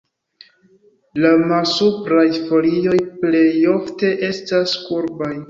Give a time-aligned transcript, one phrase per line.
[1.25, 5.33] La malsupraj folioj plej ofte estas kurbaj.